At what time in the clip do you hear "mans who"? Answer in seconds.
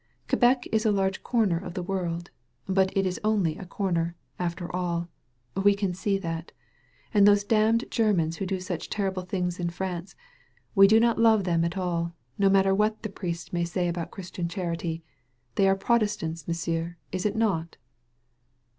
8.11-8.47